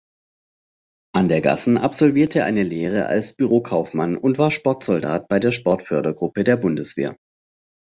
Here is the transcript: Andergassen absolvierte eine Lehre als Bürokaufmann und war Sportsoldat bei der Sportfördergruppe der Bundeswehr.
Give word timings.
Andergassen 1.15 1.77
absolvierte 1.77 2.43
eine 2.43 2.63
Lehre 2.63 3.05
als 3.05 3.35
Bürokaufmann 3.35 4.17
und 4.17 4.39
war 4.39 4.49
Sportsoldat 4.49 5.27
bei 5.27 5.39
der 5.39 5.51
Sportfördergruppe 5.51 6.43
der 6.43 6.57
Bundeswehr. 6.57 7.15